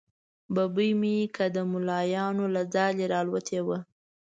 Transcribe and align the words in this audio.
ببۍ 0.53 0.91
مې 1.01 1.13
که 1.35 1.45
د 1.55 1.57
مولیانو 1.71 2.45
له 2.55 2.61
ځالې 2.73 3.05
را 3.11 3.17
الوتې 3.23 3.59
وه. 3.67 3.77